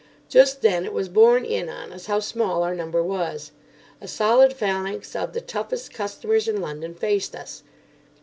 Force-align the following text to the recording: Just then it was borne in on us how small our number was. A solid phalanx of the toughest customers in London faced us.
Just 0.27 0.63
then 0.63 0.83
it 0.83 0.93
was 0.93 1.09
borne 1.09 1.45
in 1.45 1.69
on 1.69 1.93
us 1.93 2.07
how 2.07 2.19
small 2.19 2.63
our 2.63 2.73
number 2.73 3.03
was. 3.03 3.51
A 4.01 4.07
solid 4.07 4.51
phalanx 4.51 5.15
of 5.15 5.33
the 5.33 5.41
toughest 5.41 5.93
customers 5.93 6.47
in 6.47 6.59
London 6.59 6.95
faced 6.95 7.35
us. 7.35 7.61